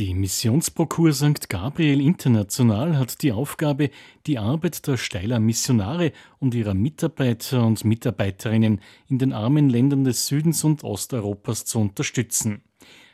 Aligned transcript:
Die 0.00 0.14
Missionsprokur 0.14 1.12
St. 1.12 1.50
Gabriel 1.50 2.00
International 2.00 2.96
hat 2.96 3.20
die 3.20 3.32
Aufgabe, 3.32 3.90
die 4.26 4.38
Arbeit 4.38 4.86
der 4.86 4.96
Steiler 4.96 5.40
Missionare 5.40 6.12
und 6.38 6.54
ihrer 6.54 6.72
Mitarbeiter 6.72 7.66
und 7.66 7.84
Mitarbeiterinnen 7.84 8.80
in 9.08 9.18
den 9.18 9.34
armen 9.34 9.68
Ländern 9.68 10.04
des 10.04 10.26
Südens 10.26 10.64
und 10.64 10.84
Osteuropas 10.84 11.66
zu 11.66 11.80
unterstützen. 11.80 12.62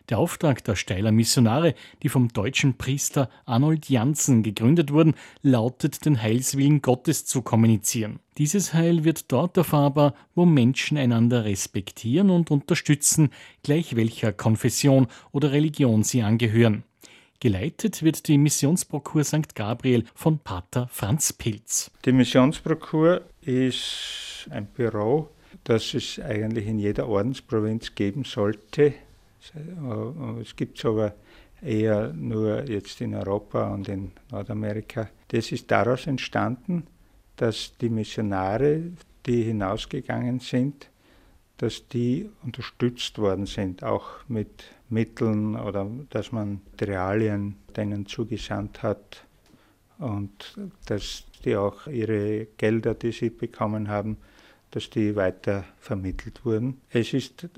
Der 0.09 0.19
Auftrag 0.19 0.63
der 0.63 0.77
Steiler 0.77 1.11
Missionare, 1.11 1.75
die 2.03 2.09
vom 2.09 2.29
deutschen 2.29 2.79
Priester 2.79 3.29
Arnold 3.45 3.89
Janssen 3.89 4.45
gegründet 4.45 4.93
wurden, 4.93 5.15
lautet, 5.43 6.05
den 6.05 6.23
Heilswillen 6.23 6.81
Gottes 6.81 7.25
zu 7.27 7.43
kommunizieren. 7.43 8.21
Dieses 8.39 8.73
Heil 8.73 9.05
wird 9.05 9.33
dort 9.33 9.57
erfahrbar, 9.57 10.15
wo 10.35 10.45
Menschen 10.45 10.97
einander 10.97 11.45
respektieren 11.45 12.31
und 12.31 12.53
unterstützen, 12.53 13.31
gleich 13.65 13.97
welcher 13.97 14.33
Konfession 14.33 15.09
oder 15.33 15.51
Religion 15.51 16.05
sie 16.05 16.23
angehören. 16.23 16.85
Geleitet 17.41 18.03
wird 18.03 18.29
die 18.29 18.39
Missionsprokur 18.39 19.25
St. 19.25 19.55
Gabriel 19.55 20.05
von 20.15 20.39
Pater 20.39 20.89
Franz 20.91 21.33
Pilz. 21.33 21.91
Die 22.05 22.13
Missionsprokur 22.13 23.23
ist 23.43 24.49
ein 24.51 24.67
Büro, 24.67 25.31
das 25.65 25.95
es 25.95 26.19
eigentlich 26.21 26.67
in 26.67 26.79
jeder 26.79 27.09
Ordensprovinz 27.09 27.95
geben 27.95 28.25
sollte. 28.25 28.95
Äh, 29.55 30.41
es 30.41 30.55
gibt 30.57 30.79
es 30.79 30.85
aber 30.85 31.15
eher 31.63 32.13
nur 32.13 32.69
jetzt 32.69 33.01
in 33.01 33.15
Europa 33.15 33.73
und 33.73 33.89
in 33.89 34.13
Nordamerika. 34.31 35.09
Das 35.29 35.53
ist 35.53 35.71
daraus 35.71 36.07
entstanden, 36.07 36.87
dass 37.37 37.73
die 37.81 37.89
Missionare, 37.89 38.83
die 39.27 39.43
hinausgegangen 39.43 40.41
sind, 40.41 40.89
dass 41.59 41.89
die 41.89 42.29
unterstützt 42.45 43.19
worden 43.19 43.47
sind, 43.47 43.83
auch 43.83 44.07
mit 44.29 44.65
Mitteln 44.89 45.57
oder 45.57 45.87
dass 46.11 46.33
man 46.33 46.61
Materialien 46.73 47.57
denen 47.77 48.07
zugesandt 48.07 48.83
hat 48.83 49.25
und 49.99 50.57
dass 50.87 51.25
die 51.45 51.57
auch 51.57 51.87
ihre 51.87 52.47
Gelder, 52.59 52.95
die 52.95 53.13
sie 53.13 53.31
bekommen 53.31 53.89
haben, 53.89 54.19
dass 54.71 54.91
die 54.91 55.17
weiter 55.17 55.65
vermittelt 55.79 56.45
wurden. 56.45 56.81
Es 56.91 57.15
ist, 57.15 57.49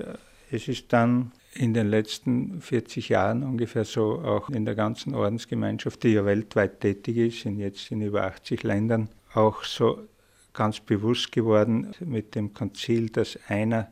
es 0.50 0.68
ist 0.68 0.92
dann 0.92 1.32
in 1.58 1.74
den 1.74 1.88
letzten 1.88 2.60
40 2.60 3.08
Jahren 3.08 3.42
ungefähr 3.42 3.84
so 3.84 4.20
auch 4.20 4.48
in 4.48 4.64
der 4.64 4.76
ganzen 4.76 5.14
Ordensgemeinschaft, 5.14 6.02
die 6.04 6.10
ja 6.10 6.24
weltweit 6.24 6.80
tätig 6.80 7.16
ist, 7.16 7.44
in 7.44 7.58
jetzt 7.58 7.90
in 7.90 8.00
über 8.00 8.24
80 8.24 8.62
Ländern, 8.62 9.08
auch 9.34 9.64
so 9.64 9.98
ganz 10.52 10.80
bewusst 10.80 11.32
geworden 11.32 11.92
mit 12.00 12.34
dem 12.34 12.54
Konzil, 12.54 13.10
dass 13.10 13.38
einer 13.48 13.88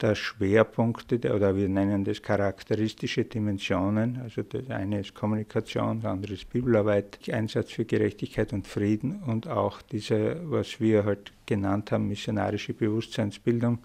der 0.00 0.14
Schwerpunkte, 0.14 1.16
oder 1.32 1.56
wir 1.56 1.68
nennen 1.68 2.04
das 2.04 2.22
charakteristische 2.22 3.24
Dimensionen, 3.24 4.20
also 4.22 4.42
das 4.42 4.68
eine 4.70 5.00
ist 5.00 5.14
Kommunikation, 5.14 6.00
das 6.00 6.10
andere 6.10 6.34
ist 6.34 6.50
Bibelarbeit, 6.50 7.18
Einsatz 7.30 7.72
für 7.72 7.84
Gerechtigkeit 7.84 8.52
und 8.52 8.66
Frieden 8.66 9.22
und 9.26 9.48
auch 9.48 9.80
diese, 9.82 10.40
was 10.44 10.80
wir 10.80 11.04
halt 11.04 11.32
genannt 11.46 11.92
haben, 11.92 12.08
missionarische 12.08 12.74
Bewusstseinsbildung, 12.74 13.78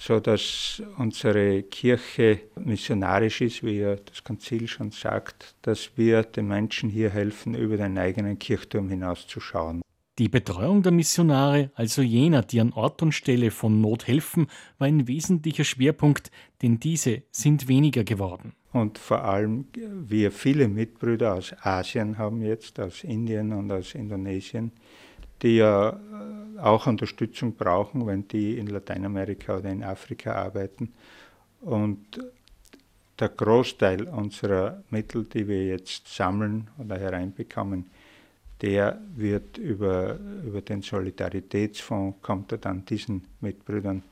so 0.00 0.18
dass 0.18 0.82
unsere 0.96 1.62
Kirche 1.64 2.40
missionarisch 2.56 3.42
ist, 3.42 3.62
wie 3.62 3.80
ja 3.80 3.96
das 3.96 4.24
Konzil 4.24 4.66
schon 4.66 4.92
sagt, 4.92 5.54
dass 5.60 5.90
wir 5.96 6.22
den 6.22 6.48
Menschen 6.48 6.88
hier 6.88 7.10
helfen, 7.10 7.54
über 7.54 7.76
den 7.76 7.98
eigenen 7.98 8.38
Kirchturm 8.38 8.88
hinauszuschauen. 8.88 9.82
Die 10.18 10.30
Betreuung 10.30 10.82
der 10.82 10.92
Missionare, 10.92 11.70
also 11.74 12.00
jener, 12.00 12.42
die 12.42 12.60
an 12.60 12.72
Ort 12.72 13.02
und 13.02 13.12
Stelle 13.12 13.50
von 13.50 13.82
Not 13.82 14.06
helfen, 14.06 14.46
war 14.78 14.86
ein 14.86 15.06
wesentlicher 15.06 15.64
Schwerpunkt, 15.64 16.30
denn 16.62 16.80
diese 16.80 17.22
sind 17.30 17.68
weniger 17.68 18.02
geworden. 18.02 18.54
Und 18.72 18.96
vor 18.96 19.24
allem 19.24 19.66
wir 19.74 20.32
viele 20.32 20.68
Mitbrüder 20.68 21.34
aus 21.34 21.54
Asien 21.60 22.16
haben 22.16 22.40
jetzt, 22.40 22.80
aus 22.80 23.04
Indien 23.04 23.52
und 23.52 23.70
aus 23.70 23.94
Indonesien, 23.94 24.72
die 25.42 25.56
ja 25.56 25.90
äh, 25.90 26.60
auch 26.60 26.86
Unterstützung 26.86 27.54
brauchen, 27.54 28.06
wenn 28.06 28.28
die 28.28 28.58
in 28.58 28.66
Lateinamerika 28.66 29.58
oder 29.58 29.70
in 29.70 29.82
Afrika 29.82 30.34
arbeiten. 30.34 30.92
Und 31.60 32.20
der 33.18 33.28
Großteil 33.28 34.04
unserer 34.04 34.82
Mittel, 34.90 35.24
die 35.24 35.46
wir 35.46 35.66
jetzt 35.66 36.08
sammeln 36.08 36.68
oder 36.78 36.98
hereinbekommen, 36.98 37.86
der 38.62 39.00
wird 39.14 39.58
über, 39.58 40.18
über 40.44 40.60
den 40.60 40.82
Solidaritätsfonds, 40.82 42.18
kommt 42.22 42.52
er 42.52 42.58
dann 42.58 42.84
diesen 42.84 43.24
Mitbrüdern, 43.40 44.02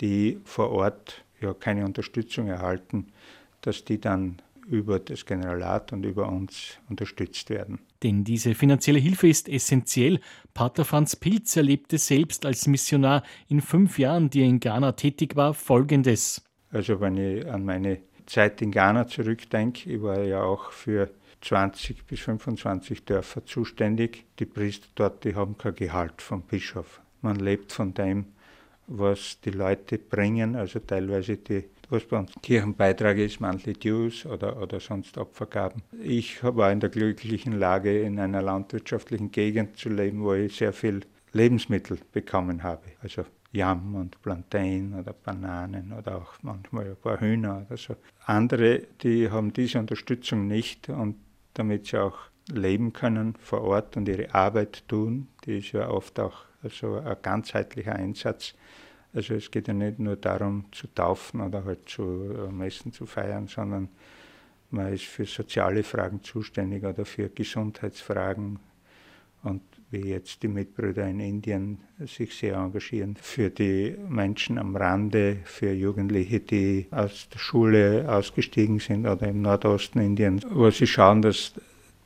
die 0.00 0.40
vor 0.44 0.70
Ort 0.70 1.22
ja 1.40 1.54
keine 1.54 1.84
Unterstützung 1.84 2.48
erhalten, 2.48 3.12
dass 3.60 3.84
die 3.84 4.00
dann 4.00 4.40
über 4.66 4.98
das 4.98 5.26
Generalat 5.26 5.92
und 5.92 6.04
über 6.04 6.28
uns 6.28 6.78
unterstützt 6.88 7.50
werden. 7.50 7.80
Denn 8.02 8.24
diese 8.24 8.54
finanzielle 8.54 8.98
Hilfe 8.98 9.28
ist 9.28 9.48
essentiell. 9.48 10.20
Pater 10.52 10.84
Franz 10.84 11.16
Pilz 11.16 11.56
erlebte 11.56 11.98
selbst 11.98 12.46
als 12.46 12.66
Missionar 12.66 13.22
in 13.48 13.60
fünf 13.60 13.98
Jahren, 13.98 14.30
die 14.30 14.40
er 14.40 14.48
in 14.48 14.60
Ghana 14.60 14.92
tätig 14.92 15.36
war, 15.36 15.54
Folgendes. 15.54 16.42
Also 16.70 17.00
wenn 17.00 17.16
ich 17.16 17.46
an 17.46 17.64
meine 17.64 17.98
Zeit 18.26 18.60
in 18.62 18.70
Ghana 18.70 19.06
zurückdenke, 19.06 19.90
ich 19.90 20.02
war 20.02 20.20
ja 20.22 20.42
auch 20.42 20.70
für 20.70 21.10
20 21.40 22.06
bis 22.06 22.20
25 22.20 23.04
Dörfer 23.04 23.44
zuständig. 23.44 24.24
Die 24.38 24.46
Priester 24.46 24.88
dort, 24.94 25.24
die 25.24 25.34
haben 25.34 25.58
kein 25.58 25.74
Gehalt 25.74 26.22
vom 26.22 26.42
Bischof. 26.42 27.00
Man 27.20 27.36
lebt 27.36 27.72
von 27.72 27.94
dem, 27.94 28.26
was 28.86 29.40
die 29.40 29.50
Leute 29.50 29.98
bringen, 29.98 30.56
also 30.56 30.78
teilweise 30.78 31.36
die 31.36 31.64
was 31.90 32.04
bei 32.04 32.18
uns 32.18 32.32
Kirchenbeitrag 32.42 33.18
ist, 33.18 33.40
Monthly 33.40 33.74
Dues 33.74 34.26
oder, 34.26 34.60
oder 34.60 34.80
sonst 34.80 35.18
Opfergaben. 35.18 35.82
Ich 36.02 36.42
war 36.42 36.70
in 36.72 36.80
der 36.80 36.90
glücklichen 36.90 37.58
Lage, 37.58 38.02
in 38.02 38.18
einer 38.18 38.42
landwirtschaftlichen 38.42 39.30
Gegend 39.30 39.76
zu 39.76 39.88
leben, 39.88 40.22
wo 40.22 40.34
ich 40.34 40.56
sehr 40.56 40.72
viel 40.72 41.00
Lebensmittel 41.32 41.98
bekommen 42.12 42.62
habe. 42.62 42.82
Also 43.02 43.24
Yam 43.52 43.94
und 43.94 44.20
Plantain 44.20 44.94
oder 44.94 45.12
Bananen 45.12 45.92
oder 45.92 46.16
auch 46.16 46.34
manchmal 46.42 46.86
ein 46.86 46.96
paar 46.96 47.20
Hühner 47.20 47.64
oder 47.66 47.76
so. 47.76 47.94
Andere, 48.26 48.82
die 49.02 49.30
haben 49.30 49.52
diese 49.52 49.78
Unterstützung 49.78 50.48
nicht 50.48 50.88
und 50.88 51.16
damit 51.54 51.86
sie 51.86 51.98
auch 51.98 52.18
leben 52.52 52.92
können 52.92 53.34
vor 53.38 53.62
Ort 53.62 53.96
und 53.96 54.08
ihre 54.08 54.34
Arbeit 54.34 54.86
tun, 54.88 55.28
die 55.44 55.58
ist 55.58 55.72
ja 55.72 55.88
oft 55.88 56.18
auch 56.18 56.44
also 56.62 56.96
ein 56.96 57.16
ganzheitlicher 57.22 57.94
Einsatz, 57.94 58.54
also 59.14 59.34
es 59.34 59.50
geht 59.50 59.68
ja 59.68 59.74
nicht 59.74 59.98
nur 59.98 60.16
darum 60.16 60.66
zu 60.72 60.88
taufen 60.88 61.40
oder 61.40 61.64
halt 61.64 61.88
zu 61.88 62.02
äh, 62.02 62.52
Messen 62.52 62.92
zu 62.92 63.06
feiern, 63.06 63.46
sondern 63.46 63.88
man 64.70 64.92
ist 64.92 65.04
für 65.04 65.24
soziale 65.24 65.84
Fragen 65.84 66.22
zuständig 66.22 66.84
oder 66.84 67.04
für 67.04 67.28
Gesundheitsfragen. 67.28 68.58
Und 69.44 69.62
wie 69.90 70.08
jetzt 70.08 70.42
die 70.42 70.48
Mitbrüder 70.48 71.06
in 71.06 71.20
Indien 71.20 71.78
sich 72.06 72.34
sehr 72.34 72.56
engagieren 72.56 73.16
für 73.20 73.50
die 73.50 73.94
Menschen 74.08 74.58
am 74.58 74.74
Rande, 74.74 75.38
für 75.44 75.70
Jugendliche, 75.72 76.40
die 76.40 76.86
aus 76.90 77.28
der 77.28 77.38
Schule 77.38 78.06
ausgestiegen 78.08 78.80
sind 78.80 79.06
oder 79.06 79.28
im 79.28 79.42
Nordosten 79.42 80.00
Indiens, 80.00 80.44
wo 80.50 80.70
sie 80.70 80.86
schauen, 80.86 81.22
dass 81.22 81.52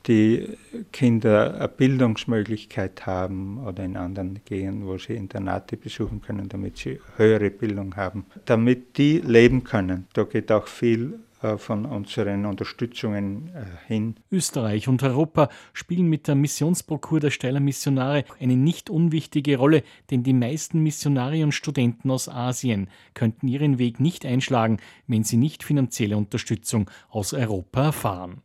die 0.07 0.57
Kinder 0.91 1.55
eine 1.55 1.67
Bildungsmöglichkeit 1.67 3.05
haben 3.05 3.59
oder 3.65 3.83
in 3.83 3.97
anderen 3.97 4.39
Gegenden, 4.45 4.87
wo 4.87 4.97
sie 4.97 5.13
Internate 5.13 5.77
besuchen 5.77 6.21
können, 6.21 6.49
damit 6.49 6.77
sie 6.77 6.99
höhere 7.17 7.49
Bildung 7.49 7.95
haben, 7.95 8.25
damit 8.45 8.97
die 8.97 9.19
leben 9.19 9.63
können. 9.63 10.07
Da 10.13 10.23
geht 10.23 10.51
auch 10.51 10.67
viel 10.67 11.19
äh, 11.41 11.57
von 11.57 11.85
unseren 11.85 12.45
Unterstützungen 12.45 13.49
äh, 13.55 13.87
hin. 13.87 14.15
Österreich 14.31 14.87
und 14.87 15.03
Europa 15.03 15.49
spielen 15.73 16.07
mit 16.07 16.27
der 16.27 16.35
Missionsprokur 16.35 17.21
der 17.21 17.31
Steiler 17.31 17.61
Missionare 17.61 18.25
eine 18.39 18.57
nicht 18.57 18.89
unwichtige 18.89 19.57
Rolle, 19.57 19.83
denn 20.11 20.23
die 20.23 20.33
meisten 20.33 20.83
Missionare 20.83 21.43
und 21.43 21.53
Studenten 21.53 22.11
aus 22.11 22.27
Asien 22.27 22.89
könnten 23.13 23.47
ihren 23.47 23.79
Weg 23.79 23.99
nicht 23.99 24.25
einschlagen, 24.25 24.79
wenn 25.07 25.23
sie 25.23 25.37
nicht 25.37 25.63
finanzielle 25.63 26.17
Unterstützung 26.17 26.89
aus 27.09 27.33
Europa 27.33 27.85
erfahren. 27.85 28.41